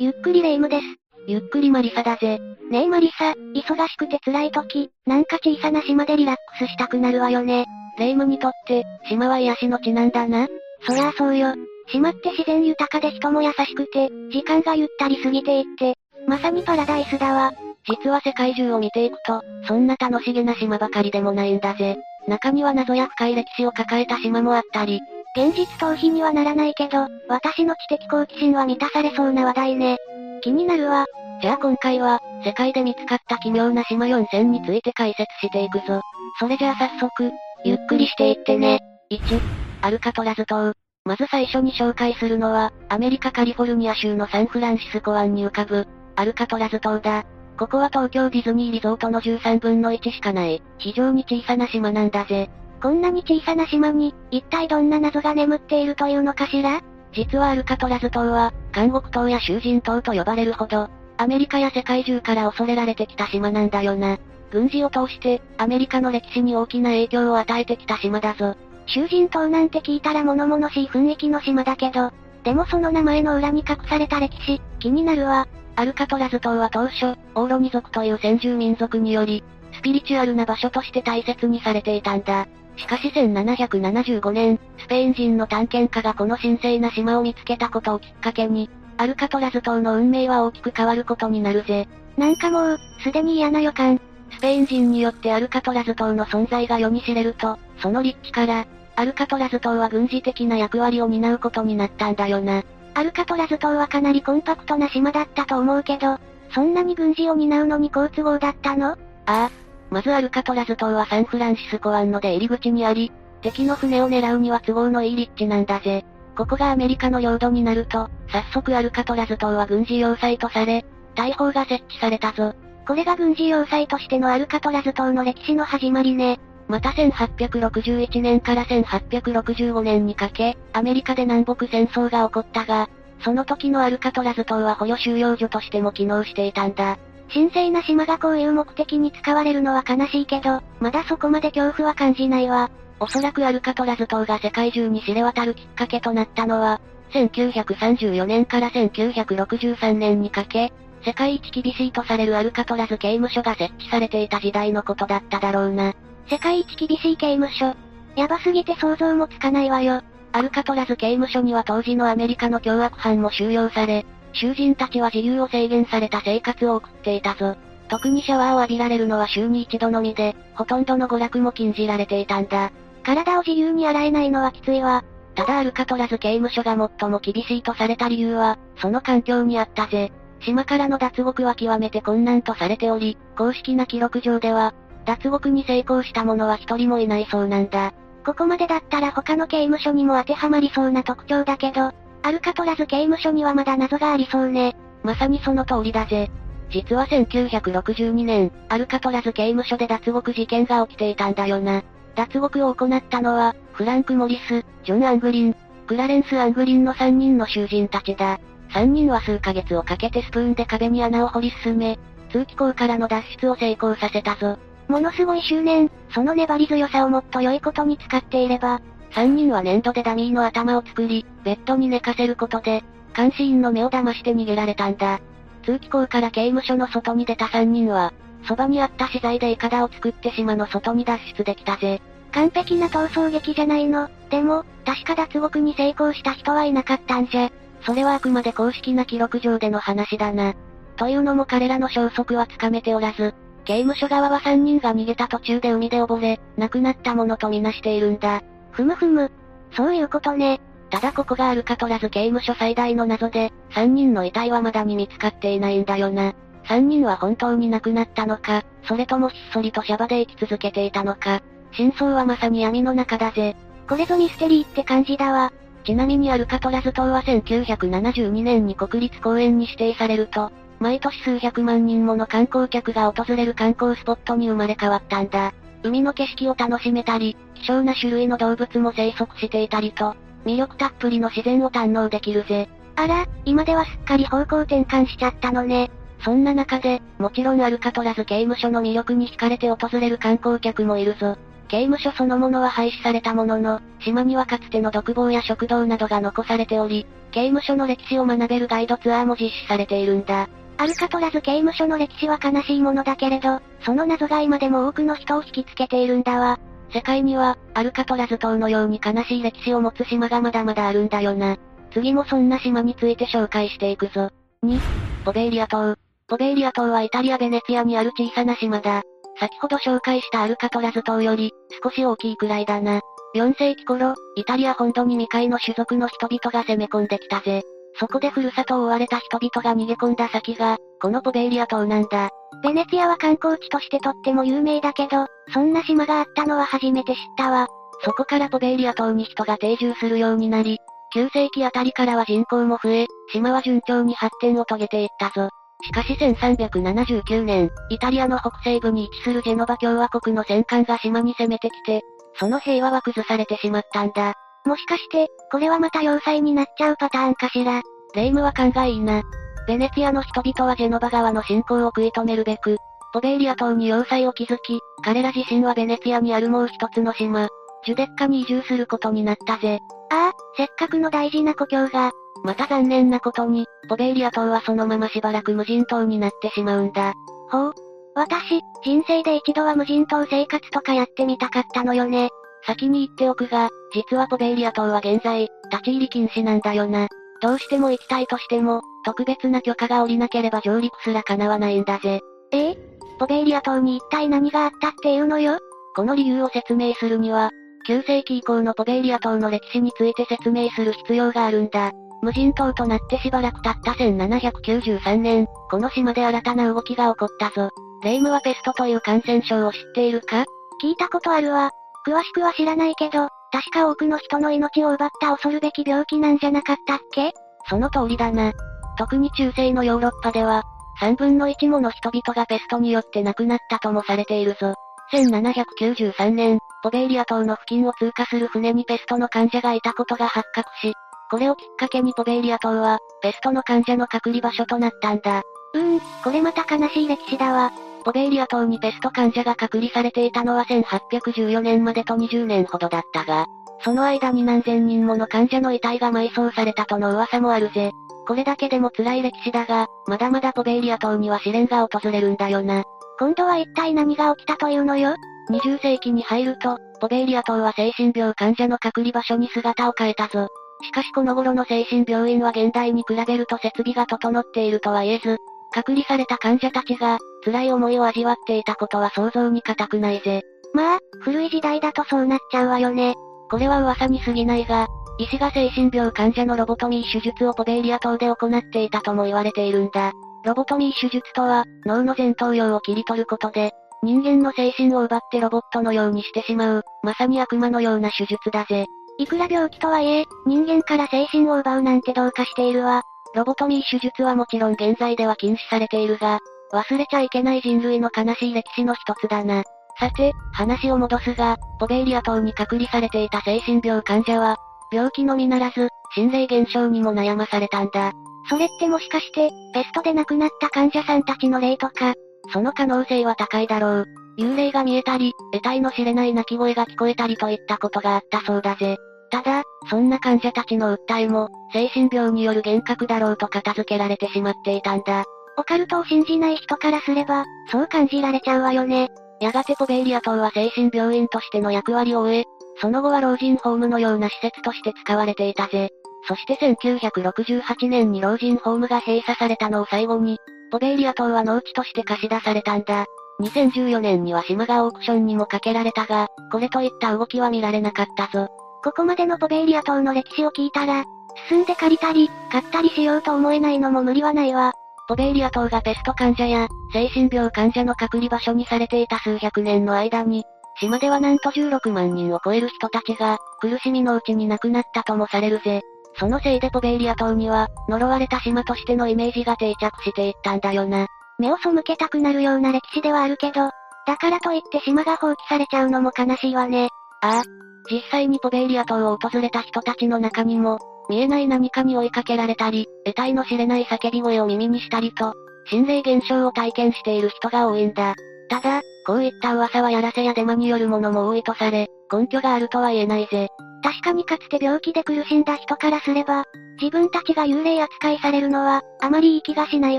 [0.00, 0.84] ゆっくりレ夢ムです。
[1.26, 2.38] ゆっくりマリサだぜ。
[2.70, 7.66] ねえマリサ、忙しくて辛い時、なんか小さな島でリラックスしたくなるわよね。
[7.98, 10.46] レ夢ムにとって、島は癒しの地なんだな。
[10.86, 11.52] そりゃあそうよ。
[11.88, 15.94] 島って自然豊かで人も優しくて、時間がゆったり過ぎていって、
[16.28, 17.52] まさにパラダイスだわ。
[17.84, 21.96] 実は世界中を見ていくと、そんな楽しげな島ばかりでもないんだぜ。
[22.28, 25.00] 中には謎や深い歴史を抱えた島もあったり、
[25.36, 29.96] 現実逃避にはならないけど、私の知的好奇心は満たされそうな話題ね。
[30.42, 31.06] 気になるわ。
[31.40, 36.00] じゃあ今回は、世界で見つかった奇妙な島4選について解説していくぞ。
[36.40, 37.30] それじゃあ早速、
[37.64, 38.80] ゆっくりしていってね。
[39.10, 39.40] 1、
[39.82, 40.72] アルカトラズ島。
[41.04, 47.24] まず最初に紹介するのは、アメリカカリフォルニア州のサンフランシスコ湾に浮かぶ、アルカトラズ島だ。
[47.58, 52.50] ここは東京ディズニーリゾートの13分の1しかない、非常に小さな島なんだぜ。
[52.80, 56.80] こんなに小さな島に、一体どんな謎が眠っているというのかしら？
[57.12, 64.18] 実はアルカトラズ島は、監獄島や囚人島と呼ばれるほど、アメリカや世界中から恐れられてきた島なんだよな。
[64.50, 68.54] 軍事を通して、アメリカの歴史に大きな影響を与えてきた島だぞ。
[68.86, 72.12] 囚人島なんて聞いたら物々しい雰囲気の島だけど、
[72.44, 75.48] でもその名前の裏に隠された歴史、気になるわ。
[75.76, 82.46] アルカトラズ島は当初、オーロニ族という先住民族により、スピリチュアルな場所として大切にされていたんだ。
[82.78, 91.88] しかし1775年、スペイン人の探検家がこの神聖な島を見つけたことをきっかけに、アルカトラズ島の運命は大きく変わることになるぜ。
[92.16, 94.00] なんかもう、すでに嫌な予感。
[94.30, 102.62] スペイン人によってアルカトラズ島の存在が世に知れると、その立地から、アルカトラズ島は軍事的な役割を担うことになったんだよな。
[102.94, 106.18] アルカトラズ島はかなりコンパクトな島だったと思うけど、
[106.52, 108.92] そんなに軍事を担うのに好都合だったの？
[108.92, 108.96] あ
[109.26, 109.50] あ。
[109.90, 116.04] まずアルカトラズ島はサンフランシスコ湾の出入り口にあり、敵の船を狙うには都合のいい立地なんだぜ。
[116.36, 120.84] ここがアメリカの領土になると、早速アルカトラズ島は軍事要塞とされ、
[121.14, 122.54] 大砲が設置されたぞ。
[122.86, 126.38] これが軍事要塞としてのアルカトラズ島の歴史の始まりね。
[126.68, 132.88] また1861年から1865年にかけ、アメリカで南北戦争が起こったが、
[133.20, 136.98] その時のアルカトラズ島は捕虜収容所としても機能していたんだ。
[137.32, 142.70] 神聖な島がこういう目的に使われるのは悲しいけど、まだそこまで恐怖は感じないわ。
[143.00, 146.80] おそらくアルカトラズ島が世界中に知れ渡るきっかけとなったのは、
[147.12, 150.72] 1934年から1963年にかけ、
[151.04, 155.94] 世界一厳しいとされるアルカトラズ刑務所が設置されていた時代のことだっただろうな。
[156.28, 157.74] 世界一厳しい刑務所。
[158.16, 160.02] やばすぎて想像もつかないわよ。
[160.32, 167.56] アルカトラズ刑務所には当時のアメリカの凶悪犯も収容され、囚人たちは自由を制限された生活を送っていたぞ。
[167.88, 172.70] 特にシャワーを浴びられるのは週に一度のみで、ほとんどの娯楽も禁じられていたんだ。
[173.02, 175.04] 体を自由に洗えないのはきついわ。
[175.34, 180.12] ただアルカトラズ刑務所が最も厳しいとされた理由は、その環境にあったぜ。
[180.40, 184.74] 島からの脱獄は極めて困難とされており、公式な記録上では、
[185.06, 187.94] 脱獄に成功した者は一人もいないそうなんだ。
[188.26, 191.92] ここまでだったら他の刑務所にも当てはまりそうな特徴だけど、
[192.22, 194.76] アルカトラズ刑務所にはまだ謎がありそうね。
[195.02, 196.30] まさにその通りだぜ。
[196.70, 201.82] 実は1962年、アルカトラズ刑務所で脱獄事件が起きていたんだよな。
[202.14, 205.56] 脱獄を行ったのは、フランク・モリス、ジョン・アングリン、
[205.86, 208.38] クラレンス・アングリンの3人の囚人たちだ。
[208.70, 211.98] 3人は数ヶ月をかけてスプーンで壁に穴を掘り進め、
[212.30, 214.58] 通気口からの脱出を成功させたぞ。
[214.88, 218.80] ものすごい執念、その粘り強さをもっと良いことに使っていれば、
[219.12, 222.84] 3人は粘土でダミーの頭を作り、ベッドに寝かせることで、
[223.16, 225.20] 監視員の目を騙して逃げられたんだ。
[225.64, 228.12] 通気口から刑務所の外に出た3人は、
[228.46, 232.00] そばにあった資材でイカダを作って島の外に脱出できたぜ。
[232.32, 234.08] 完璧な逃走劇じゃないの。
[234.30, 237.50] でも、確か脱獄に成功した人はいなかったんじゃ。
[237.82, 240.54] それはあくまで公式な記録上での話だな。
[240.96, 243.34] というのも彼らの消息はつかめておらず、
[243.64, 248.42] 刑務所側は3人が逃げた途中で海で溺れ、亡くなったものとみなしているんだ。
[248.78, 249.32] ふむふむ。
[249.72, 250.60] そういうことね。
[250.88, 256.32] ただここがアルカトラズ刑務所最大の謎で、3人の遺体は未だに見つかっていないんだよな。
[256.66, 261.42] 3人は本当に亡くなったのか、それともひっそりとシャバで生き続けていたのか。
[261.72, 263.56] 真相はまさに闇の中だぜ。
[263.88, 265.52] これぞミステリーって感じだわ。
[265.82, 275.52] ちなみにアルカトラズ島は1972年に国立公園に指定されると、毎年数百万人もの観光客が訪れる観光スポットに生まれ変わったんだ。
[275.82, 282.68] 海の景色を楽しめたり、希少な種類の動物も生息していたりと、魅力たっぷりの自然を堪能できるぜ。
[282.96, 285.90] あら、今ではすっかり方向転換しちゃったのね。
[286.24, 291.36] そんな中で、もちろんアルカトラズ刑務所の魅力に惹かれて訪れる観光客もいるぞ。
[291.68, 300.48] 刑務所そのものは廃止されたものの、島にはかつての独房や食堂などが残されており、刑務所の歴史を学べるガイドツアーも実施されているんだ。
[300.80, 306.58] アルカトラズ刑務所の歴史は悲しいものだけれど、その謎が今でも多くの人を引きつけているんだわ。
[306.92, 311.56] 世界には、アルカトラズ島のように悲しい歴史を持つ島がまだまだあるんだよな。
[311.92, 314.30] 次もそんな島について紹介していくぞ。
[314.62, 314.78] 2、
[315.24, 315.96] ポベーリア島。
[316.28, 319.02] ポベーリア島はイタリア・ベネツィアにある小さな島だ。
[319.40, 321.52] 先ほど紹介したアルカトラズ島より、
[321.82, 323.00] 少し大きいくらいだな。
[323.34, 327.64] 4世紀頃、イタリア本土に未開の種族の人々が攻め込んできたぜ。
[327.98, 332.30] そこでふるさとを追われた人々が逃げ込んだ先が、このポベーリア島なんだ。
[332.62, 337.66] ベネツィアは観光地としてとっても有名だけど、そんな島があったのは初めて知ったわ。
[338.04, 340.78] そこからポベーリア島に人が定住するようになり、
[341.14, 345.48] 9世紀あたりからは人口も増え、島は順調に発展を遂げていったぞ。
[345.84, 352.02] しかし1379年、イタリアの北西部に位置するジェノバ共和国の戦艦が島に攻めてきて、
[352.34, 354.34] その平和は崩されてしまったんだ。
[354.64, 357.82] もしかして、これはまた要塞になっちゃうパターンかしら。
[358.14, 359.22] レイムは勘がいいな。
[359.66, 362.78] ベネツィアの人々はジェノバ川の侵攻を食い止めるべく、
[363.12, 367.48] ポベーリア島に要塞を築き、彼ら自身はベネツィアにあるもう一つの島、
[367.84, 369.78] ジュデッカに移住することになったぜ。
[370.10, 372.12] ああ、せっかくの大事な故郷が、
[372.44, 377.14] また残念なことに、ポベーリア島はそのまましばらく無人島になってしまうんだ。
[377.50, 377.74] ほう。
[378.14, 382.30] 私、人生で一度は無人島生活とかやってみたかったのよね。
[382.66, 387.08] 先に言っておくが、実はポベーリア島は現在、立ち入り禁止なんだよな。
[387.40, 392.20] どうしても行きたいとしても、特別な許可が下りなければ上陸すら叶わないんだぜ。
[392.52, 392.70] え？
[392.70, 392.76] え
[393.18, 395.58] ポベーリア島に一体何があったっていうのよ？
[395.94, 397.50] この理由を説明するには、
[397.88, 401.92] 9世紀以降のポベーリア島の歴史について説明する必要があるんだ。
[402.22, 407.70] 無人島となってしばらく経った1793年、この島で新たな動きが起こったぞ。
[408.02, 410.44] レイムはペストという感染症を知っているか？
[410.82, 411.70] 聞いたことあるわ。
[412.08, 417.32] 詳しくは知らないけど、確か多くの人の命を奪った恐るべき病気なんじゃなかったっけ？
[417.68, 418.52] その通りだな。
[418.96, 420.62] 特に中世のヨーロッパでは、
[421.02, 424.74] 3分の1もの人々がペストによって亡くなったともされているぞ。
[425.12, 430.94] 1793年、ポベーリア島の付近を通過する船にペストの患者がいたことが発覚し、
[431.30, 435.42] これをきっかけにポベーリア島は、ペストの患者の隔離場所となったんだ。
[435.74, 437.70] うーん、これまた悲しい歴史だわ。
[438.04, 443.46] ポベーリア島にペスト患者が隔離されていたのは1814年までと20年ほどだったが、
[443.84, 447.92] その間に何千人もの患者の遺体が埋葬されたとの噂もあるぜ。
[448.26, 452.84] これだけでも辛い歴史だが、まだまだポベーリア島には試練が訪れるんだよな。
[453.18, 455.14] 今度は一体何が起きたというのよ
[455.50, 460.48] ?20 世紀に入ると、ポベーリア島は精神病患者の隔離場所に姿を変えたぞ。
[460.82, 465.38] しかしこの頃の精神病院は現代に比べると設備が整っているとは言えず、
[465.78, 470.42] 隔離された患者たちが、辛い思いを味わっていたことは想像に難くないぜ。
[470.74, 473.14] まあ、古い時代だとそうなっちゃうわよね。
[473.48, 474.88] これは噂に過ぎないが、
[475.18, 480.12] 医師が精神病患者のロボトミー手術をポベーリア島で行っていたとも言われているんだ。
[480.44, 488.86] ロボトミー手術とは、脳の前頭葉を切り取ることで、人間の精神を奪ってロボットのようにしてしまう、まさに悪魔のような手術だぜ。
[489.18, 493.02] いくら病気とはいえ、人間から精神を奪うなんてどうかしているわ。
[493.34, 496.38] ロボトミー手術はもちろん現在では禁止されているが、
[496.72, 499.64] 忘れちゃいけない人類の悲しい歴史の一つだな。
[499.98, 504.56] さて、話を戻すが、ポベーリア島に隔離されていた精神病患者は、
[504.92, 508.12] 病気のみならず、心霊現象にも悩まされたんだ。
[508.48, 512.14] それってもしかして、ペストで亡くなった患者さんたちの霊とか、
[512.52, 514.06] その可能性は高いだろう。
[514.38, 518.96] 幽霊が見えたり、得体の知れない鳴き声が聞こえたりといったことがあったそうだぜ。
[519.30, 525.24] ただ、そんな患者たちの訴えも、精神病による幻覚だろうと片付けられてしまっていたんだ。
[525.56, 529.08] オカルトを信じない人からすれば、そう感じられちゃうわよね。
[529.40, 532.44] やがてポベーリア島は精神病院としての役割を終え、
[532.80, 535.90] その後は老人ホームのような施設として使われていたぜ。
[536.26, 540.38] そして1968年に老人ホームが閉鎖されたのを最後に、
[540.70, 543.06] ポベーリア島は農地として貸し出されたんだ。
[543.40, 548.48] 2014年には島がオークションにもかけられたが、これといった動きは見られなかったぞ。
[548.88, 551.04] ここまでのポベーリア島の歴史を聞いたら、
[551.50, 554.72] 進んで借りたり、買ったりしようと思えないのも無理はないわ。
[555.06, 560.44] ポベーリア島がペスト患者や、精神病患者の隔離場所にされていた数百年の間に、
[560.80, 565.82] 島ではなんと16万人を超える人たちが、苦しみのうちに亡くなったともされるぜ。
[566.18, 571.08] そのせいでポベーリア島には、呪われた島としてのイメージが定着していったんだよな。
[571.38, 573.68] 目を背けたくなるような歴史ではあるけど、
[574.06, 576.88] だからといって島が放棄されちゃうのも悲しいわね。
[577.22, 577.42] ああ。
[577.90, 585.32] 実際にポベーリア島を訪れた人たちの中にも、見えない何かに追いかけられたり、得体の知れない叫び声を耳にしたりと、
[585.66, 588.14] 心霊現象を体験している人が多いんだ。
[588.50, 593.48] ただ、こういった噂はやらせやデマによるものも多いとされ、根拠があるとは言えないぜ。
[593.82, 596.44] 確かにかつて病気で苦しんだ人からすれば、
[596.80, 599.98] 自分たちが幽霊扱いされるのは、あまりいい気がしない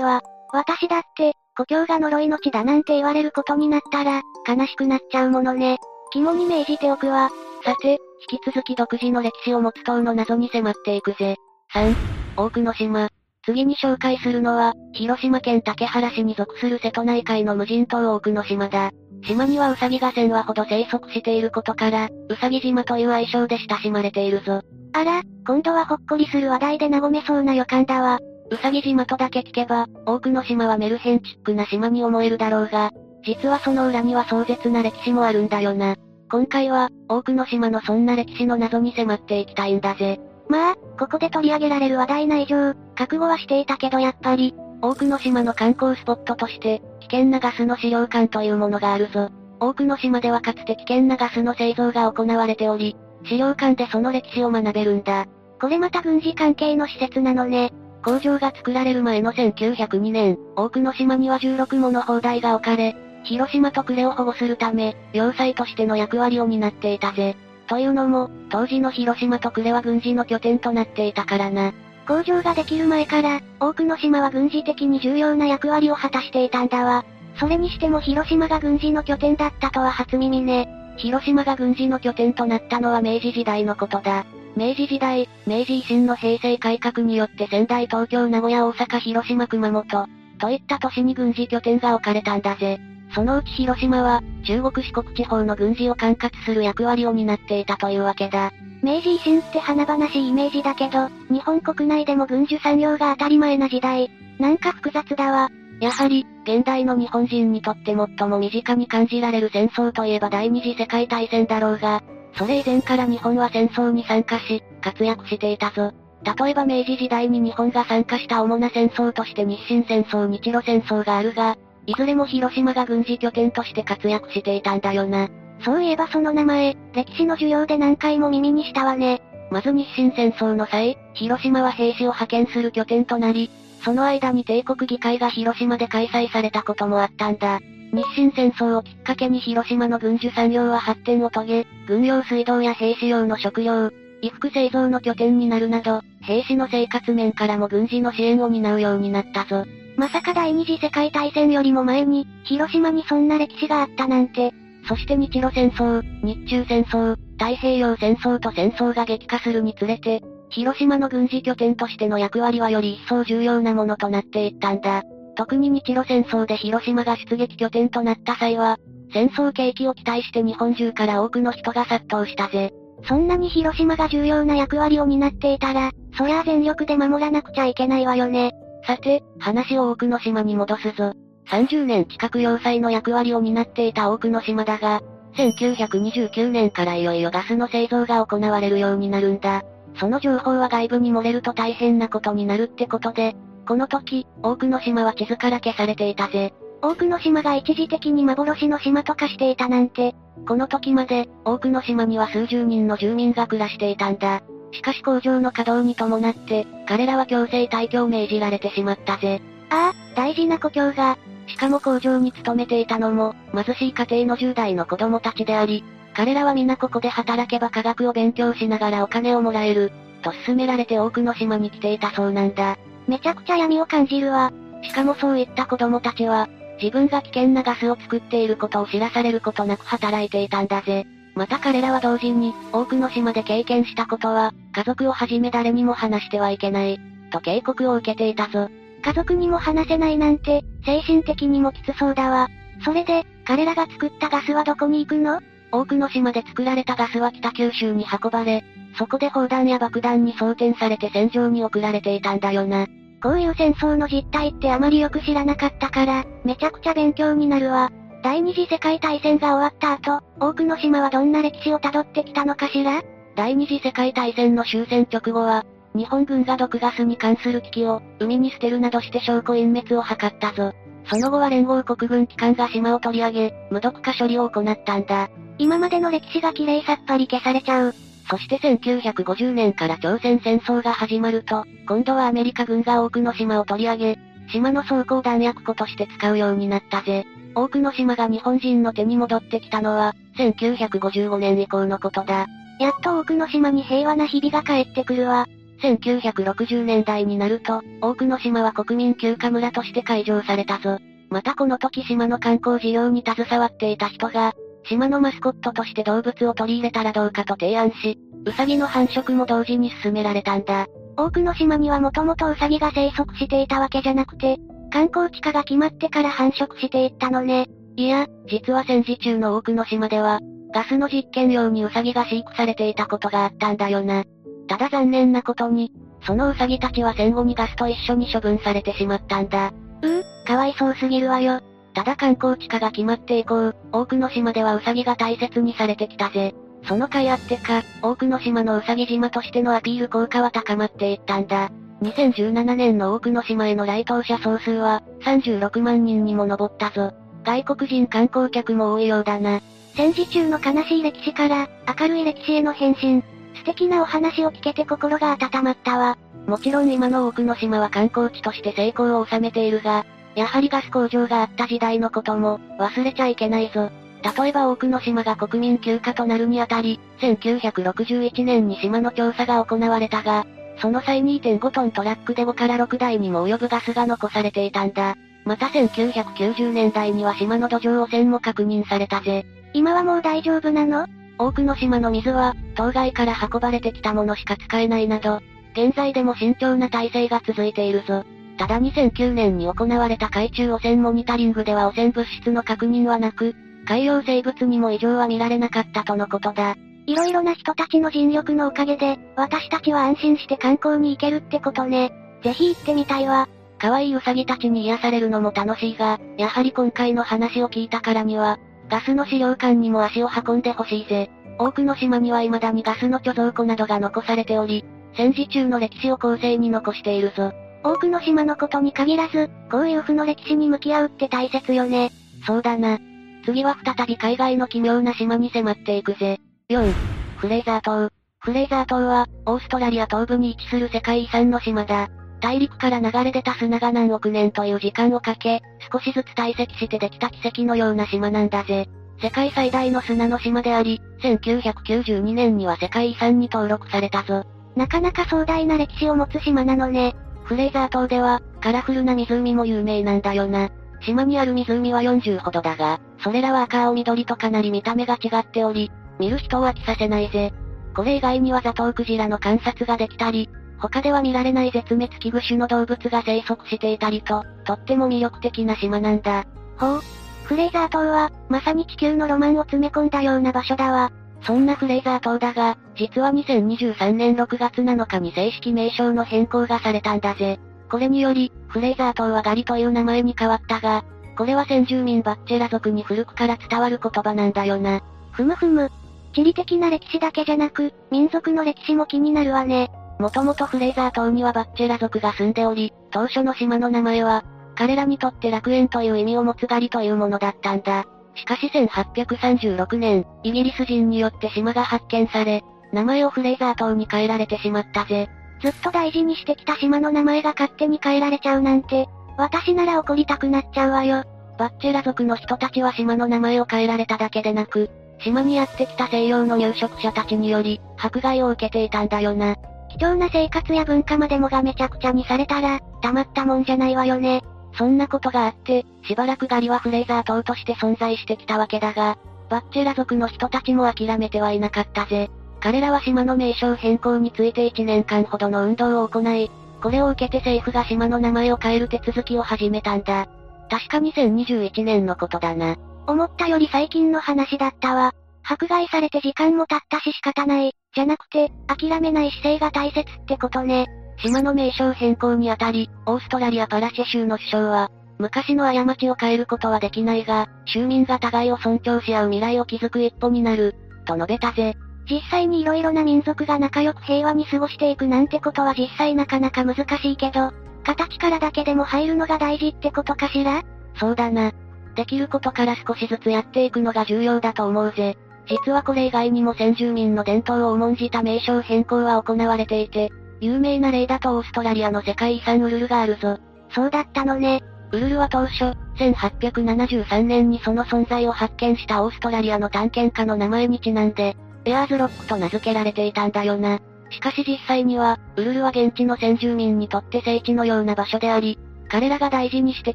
[0.00, 0.20] わ。
[0.52, 5.78] 私だって、故郷が呪いの地だなんて言われることになったら、悲しくなっちゃうものね。
[6.12, 7.30] 肝に銘じておくわ。
[7.64, 7.98] さて、
[8.30, 11.36] 引き続き独自の歴史を持つ島の謎に迫っていくぜ。
[11.72, 11.94] 3、
[12.36, 13.08] 多くの島。
[13.44, 18.90] 次に紹介するのは、広島県竹原市に属する瀬戸内海の無人島多くの島だ。
[19.22, 24.62] 島にはウサギが1000羽ほど生息していることから、ウサギ島という愛称で親しまれているぞ。
[24.92, 28.18] あら、今度はほっこりする話題で和めそうな予感だわ。
[28.50, 32.90] ウサギ島とだけ聞けば、多くの島はメルヘンチックな島に思えるだろうが、
[33.22, 35.96] 実はその裏には壮絶な歴史もあるんだよな。
[36.30, 40.20] 今回は、多くの島のそんな歴史の謎に迫っていきたいんだぜ。
[40.48, 49.30] まあ、ここで取り上げられる話題な以上、覚悟はしていたけどやっぱり、多くの島の観光スポットとして、危険なガスの資料館というものがあるぞ。
[49.58, 55.26] 多くの島ではかつて危険なガスの製造が行われており、資料館でその歴史を学べるんだ。
[55.60, 57.72] これまた軍事関係の施設なのね。
[58.02, 67.36] 工場が作られる前の1902年、多くの島には16もの砲台が置かれ、広島と呉を保護するため、要塞としての役割を担っていたぜ。
[67.66, 71.72] というのも、当時の広島と呉は軍事の拠点となっていたからな。
[72.06, 77.04] 工場ができる前から、多くの島は軍事的に重要な役割を果たしていたんだわ。
[77.38, 80.68] それにしても広島が軍事の拠点だったとは初耳ね。
[80.96, 84.26] 広島が軍事の拠点となったのは明治時代のことだ。
[84.56, 90.08] 明治時代、明治維新の平成改革によって仙台東京名古屋大阪広島熊本、
[90.38, 92.80] といった都市に軍事拠点が置かれたんだぜ。
[93.14, 98.52] そのうち広島は、中国四国地方の軍事を管轄する役割を担っていたというわけだ。
[98.82, 104.10] 明治維新って華々しいイメージだけど、日本国内でも軍需産業が当たり前な時代。
[104.38, 105.50] なんか複雑だわ。
[105.80, 112.02] やはり、現代の日本人にとって最も身近に感じられる戦争といえば第二次世界大戦だろうが、
[112.36, 115.92] それ以前から日本は戦争に参加し、活躍していたぞ。
[116.22, 121.56] 例えば明治時代に日本が参加した主な戦争として日清戦争日露戦争があるが、
[121.90, 125.28] いずれも広島が軍事拠点として活躍していたんだよな。
[125.64, 129.20] そういえばその名前、歴史の授業で何回も耳にしたわね。
[129.50, 133.50] まず日清戦争の際、広島は兵士を派遣する拠点となり、
[133.84, 137.58] その間に帝国議会が広島で開催されたこともあったんだ。
[137.92, 149.64] 日清戦争をきっかけに広島の軍需産業は発展を遂げ、軍用水道や兵士用の食料、衣服製造の拠点になるなど、兵士の生活面からも軍事の支援を担うようになったぞ。
[149.96, 154.52] まさか第二次世界大戦よりも前に、広島にそんな歴史があったなんて。
[154.88, 165.02] そして日露戦争、日中戦争、太平洋戦争と戦争が激化するにつれて、広島の軍事拠点としての役割はより一層重要なものとなっていったんだ。
[165.36, 168.78] 特に日露戦争で広島が出撃拠点となった際は、
[169.12, 172.72] 戦争景気を期待して日本中から多くの人が殺到したぜ。
[173.04, 178.52] そんなに広島が重要な役割を担っていたら、そりゃあ全力で守らなくちゃいけないわよね。
[178.86, 181.12] さて、話を多くの島に戻すぞ。
[181.50, 185.00] 30年近く要塞の役割を担っていた多くの島だが、
[185.36, 189.62] 1929年からいよいよガスの製造が行われるようになるんだ。
[189.96, 196.52] その情報は外部に漏れると大変なことになるってことで、この時、多くの島は地図から消されていたぜ。
[196.82, 200.14] 多くの島が一時的に幻の島と化していたなんて、
[200.48, 204.42] この時まで、多くの島には数十人の住民が暮らしていたんだ。
[204.72, 209.40] しかし工場の稼働に伴って、彼らは強制退去を命じられてしまったぜ。
[209.70, 211.18] ああ、大事な故郷が。
[211.46, 215.84] しかも工場に勤めていたのも、貧しい家庭の10代の子供たちであり、
[216.14, 222.76] 彼らは皆ここで働けば科学を勉強しながらお金をもらえる、と勧められて多くの島に来ていたそうなんだ。
[223.08, 224.52] めちゃくちゃ闇を感じるわ。
[224.82, 226.48] しかもそういった子供たちは、
[226.80, 231.06] 自分が危険なガスを作っていることを知らされることなく働いていたんだぜ。
[231.40, 237.00] また彼らは同時に、多くの島で経験したことは、家族をはじめ誰にも話してはいけない、
[237.32, 238.68] と警告を受けていたぞ。
[239.02, 242.50] 家族にも話せないなんて、精神的にもきつそうだわ。
[242.84, 245.40] それで、彼らが作ったガスはどこに行くの？
[245.72, 248.62] 多くの島で作られたガスは北九州に運ばれ、
[248.98, 252.86] そこで砲弾や爆弾に装填されて戦場に送られていたんだよな。
[253.22, 257.90] こういう戦争の実態ってあまりよく知らなかったから、めちゃくちゃ勉強になるわ。
[258.22, 263.02] 第二次世界大戦が終わった後、多くの島はどんな歴史をたどってきたのかしら？
[263.34, 270.72] 第二次世界大戦の終戦直後は、日本軍が毒ガスに関する危機を、海に捨てるなどして証拠隠滅を図ったぞ。
[271.06, 275.30] その後は連合国軍機関が島を取り上げ、無毒化処理を行ったんだ。
[275.56, 277.94] 今までの歴史が綺麗さっぱり消されちゃう。
[278.30, 284.18] そして1950年から朝鮮戦争が始まると、今度はアメリカ軍が多くの島を取り上げ、
[284.52, 287.26] 島の装甲弾薬庫として使うようになったぜ。
[287.54, 292.46] 多くの島が日本人の手に戻ってきたのは、1955年以降のことだ。
[292.78, 295.46] やっと多くの島に平和な日々が帰ってくるわ。
[295.82, 300.98] 1960年代になると、多くの島は国民休暇村として開場されたぞ。
[301.30, 304.52] またこの時島の観光事業に携わっていた人が、
[304.84, 310.86] 島のマスコットとして動物を取り入れたらどうかと提案し、ウサギの繁殖も同時に進められたんだ。
[311.20, 314.58] 多くの島にはもともとウサギが生息していたわけじゃなくて、
[314.90, 317.66] 観光地化が決まってから繁殖していったのね。
[317.96, 320.40] いや、実は戦時中の多くの島では、
[320.72, 324.24] ガスの実験用にウサギが飼育されていたことがあったんだよな。
[324.66, 329.72] ただ残念なことに、そのウサギたちは戦後にガスと一緒に処分されてしまったんだ。
[330.02, 331.60] うう、かわいそうすぎるわよ。
[331.92, 336.54] ただ観光地化が決まって以降、多くの島ではウサギが大切にされてきたぜ。
[336.84, 341.70] その甲斐あってか、多くの島のウサギ島としてのアピール効果は高まっていったんだ。
[342.02, 347.12] 2017年の多くの島への来島者総数は、36万人にも上ったぞ。
[347.44, 349.60] 外国人観光客も多いようだな。
[349.94, 351.68] 戦時中の悲しい歴史から、
[351.98, 353.22] 明るい歴史への変身。
[353.54, 356.16] 素敵なお話を聞けて心が温まったわ。
[356.46, 363.90] もちろん今の多くの島は観光地として成功を収めているが、やはりガス工場があった時代のことも、忘れちゃいけないぞ。
[364.22, 370.46] 例えば多くの島が国民休暇となるにあたり、1961年に島の調査が行われたが、
[370.78, 375.16] その際2.5トントラックで5から6台にも及ぶガスが残されていたんだ。
[375.44, 379.46] また1990年代には島の土壌汚染も確認されたぜ。
[379.72, 381.06] 今はもう大丈夫なの？
[381.38, 385.40] 多くの島の水は、当該から運ばれてきたものしか使えないなど、
[385.72, 388.24] 現在でも慎重な体制が続いているぞ。
[388.58, 393.54] ただ2009年に行われた海中汚染モニタリングでは汚染物質の確認はなく、
[393.90, 396.76] 海洋生物にも異常は見られなかったとのことだ。
[397.06, 402.12] いろいろな人たちの尽力のおかげで、私たちは安心して観光に行けるってことね。
[402.44, 403.48] ぜひ行ってみたいわ。
[403.80, 411.28] 可愛いウサギたちに癒されるのも楽しいが、やはり今回の話を聞いたからには、ガスの資料館にも足を運んでほしいぜ。
[411.58, 414.84] 多くの島には未だにガスの貯蔵庫などが残されており、
[415.16, 417.52] 戦時中の歴史を後世に残しているぞ。
[417.82, 422.12] 多くの島のことに限らず、こういう負の歴史に向き合うって大切よね。
[422.46, 423.00] そうだな。
[423.44, 426.38] 次は再び海外の奇妙な島に迫っていくぜ。
[426.68, 426.92] 4、
[427.38, 428.10] フレイザー島。
[428.38, 432.08] フレイザー島は、オーストラリア東部に位置する世界遺産の島だ。
[432.40, 435.60] 大陸から流れ出た砂が何億年という時間をかけ、
[435.92, 438.88] 少しずつ堆積してできた奇跡のような島なんだぜ。
[439.22, 444.44] 世界最大の砂の島であり、1992年には世界遺産に登録されたぞ。
[444.74, 447.14] なかなか壮大な歴史を持つ島なのね。
[447.44, 450.70] フレイザー島では、カラフルな湖も有名なんだよな。
[451.00, 457.52] 島にある湖は40ほどだが、それらは赤青緑とかなり見た目が違っており、見る人を飽きさせないぜ。
[457.94, 466.44] これ以外にはザトウクジラの観察ができたり、他では見られない絶滅危惧種の動物が生息していたりと、とっても魅力的な島なんだ。
[466.78, 467.00] ほう。
[467.44, 471.10] フレイザー島は、まさに地球のロマンを詰め込んだような場所だわ。
[471.42, 477.58] そんなフレイザー島だが、実は2023年6月7日に正式名称の変更がされたんだぜ。
[477.90, 481.04] これにより、フレイザー島はガリという名前に変わったが、
[481.36, 485.00] これは先住民バッチェラ族に古くから伝わる言葉なんだよな。
[485.32, 485.90] ふむふむ。
[486.32, 489.90] 地理的な歴史だけじゃなく、民族の歴史も気になるわね。
[490.20, 494.44] もともとフレイザー島にはバッチェラ族が住んでおり、当初の島の名前は、
[494.76, 498.04] 彼らにとって楽園という意味を持つガリというものだったんだ。
[498.36, 505.28] しかし1836年、イギリス人によって島が発見され、名前をフレイザー島に変えられてしまったぜ。
[505.60, 511.24] ずっと大事にしてきた島の名前が勝手に変えられちゃうなんて、私なら怒りたくなっちゃうわよ。
[511.58, 514.90] バッチェラ族の人たちは島の名前を変えられただけでなく、
[515.22, 519.56] 島にやってきた西洋の入植者たちにより、迫害を受けていたんだよな。
[519.90, 524.42] 貴重な生活や文化までもがめちゃくちゃにされたら、たまったもんじゃないわよね。
[524.74, 529.18] そんなことがあって、しばらくガリはフレイザー島として存在してきたわけだが、
[529.50, 532.30] バッチェラ族の人たちも諦めてはいなかったぜ。
[532.60, 536.50] 彼らは島の名称変更について1年間ほどの運動を行い、
[536.82, 540.28] これを受けて政府が島の名前を変える手続きを始めたんだ。
[540.70, 542.76] 確か2021年のことだな。
[543.06, 545.12] 思ったより最近の話だったわ。
[545.42, 550.86] 迫害されて時間も経ったし仕方ない、じゃなくて、諦めない姿勢が大切ってことね。
[551.18, 560.74] 島の名称変更にあたり、オーストラリアパラシェ州の首相は、昔の過ちを変えることはできないが、州民が互いを尊重し合う未来を築く一歩になる、
[561.06, 561.74] と述べたぜ。
[562.08, 567.52] 実際に色々な民族が仲良く平和に過ごしていくなんてことは実際なかなか難しいけど、
[567.84, 570.62] 形からだけでも入るのが大事ってことかしら？
[570.96, 571.52] そうだな。
[571.94, 575.16] できることから少しずつやっていくのが重要だと思うぜ。
[575.48, 583.38] 実はこれ以外にも先住民の伝統を重んじた名称変更は行われていて、有名な例だとオーストラリアの世界遺産ウルルがあるぞ。
[583.74, 584.62] そうだったのね。
[584.92, 593.80] ウルルは当初、1873年にその存在を発見したオーストラリアの探検家の名前にちなんで、エアーズロックと名付けられていたんだよな。
[594.10, 599.94] しかし実際には、ウルルは現地の先住民にとって聖地のような場所であり、彼らが大事にして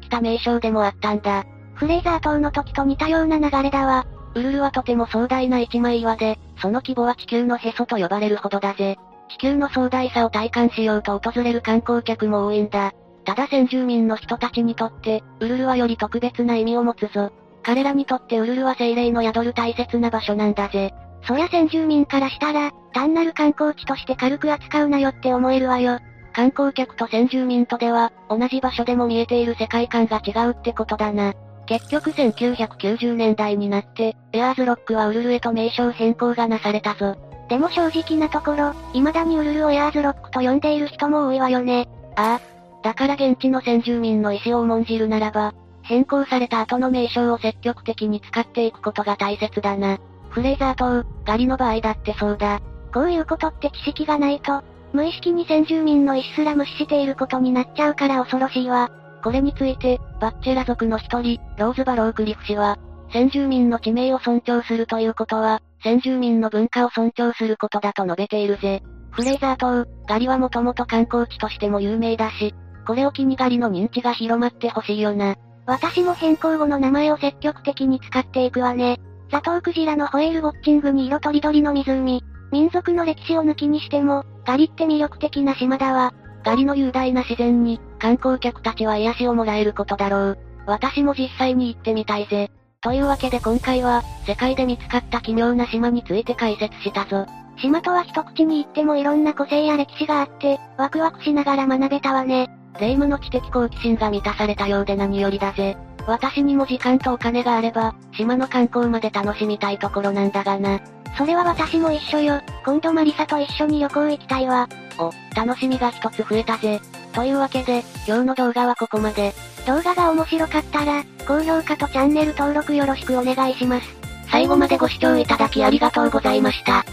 [0.00, 1.44] きた名称でもあったんだ。
[1.74, 4.06] フレーザー島の時と似たような流れだわ。
[4.34, 8.96] ウルルはとても壮大な一枚岩で、その規模は地球のへそと呼ばれるほどだぜ。
[9.28, 12.92] 地球の壮大さを体感しようと訪れる観光客も多いんだ。
[13.24, 17.32] ただ先住民の人たちにとって、ウルルはより特別な意味を持つぞ。
[17.62, 20.94] 彼らにとってウルルは精霊の宿る大切な場所なんだぜ。
[21.26, 25.98] そりゃ先住民からしたら、単なる観光地として軽く扱うなよって思えるわよ。
[26.32, 31.34] 観光客と先住民とでは、同じ場所でも見えている世界観が違うってことだな。
[31.66, 37.16] 結局1990年代になって、エアーズロックはウルルへと名称変更がなされたぞ。
[37.48, 41.88] でも正直なところ、未だにウルルをエアーズロックと呼んでいる人も多いわよね。
[42.16, 42.56] ああ。
[42.82, 49.98] だから現地の先住民の意思を重んじるならば、変更された後の名称を積極的に使っていくことが大切だな。
[50.36, 52.60] フレーザー島、ガリの場合だってそうだ。
[52.92, 58.90] こういうことって知識がないと、無意識に先住民の意思すら無視していることになっちゃうから恐ろしいわ。
[59.24, 62.76] これについて、バッチェラ族の一人、ローズバロークリフ氏は、
[63.14, 68.82] 先住民の地名を尊重するということは、先住民の文化を尊重することだと述べているぜ。
[69.12, 72.54] フレーザー島、ガリはもともと観光地としても有名だし、
[72.86, 75.34] これを機にガリの認知が広まってほしいよな。
[75.64, 79.00] 私も変更後の名前を積極的に使っていくわね。
[79.30, 82.22] ザトウクジラのホエールウォッチングに色とりどりの湖。
[82.52, 86.14] 民族の歴史を抜きにしても、ガリって魅力的な島だわ。
[86.44, 90.38] ガリの雄大な自然に、観光客たちは癒しをもらえることだろう。
[90.66, 92.50] 私も実際に行ってみたいぜ。
[92.80, 97.26] というわけで今回は、世界で見つかった奇妙な島について解説したぞ。
[97.58, 102.48] 島とは一口に言ってもいろんな個性や歴史があって、ワクワクしながら学べたわね。
[102.78, 105.76] 霊夢の知的好奇心が満たされたようで何よりだぜ。
[106.06, 110.80] 私にも時間とお金があれば、島の観光まで楽しみたいところなんだがな。
[111.18, 112.40] それは私も一緒よ。
[112.64, 114.68] 今度マリサと一緒に旅行行きたいわ。
[114.98, 116.80] お、楽しみが一つ増えたぜ。
[117.12, 119.32] というわけで、今日の動画はここまで。
[119.66, 123.86] 動画が面白かったら、高評価とチャンネル登録よろしくお願いします。
[124.30, 126.84] 最後までご視聴いただきありがとうございました。